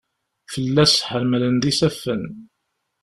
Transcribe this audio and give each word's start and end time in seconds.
Fell-as 0.51 0.93
ḥemlen-d 1.11 1.63
isafen. 1.71 2.23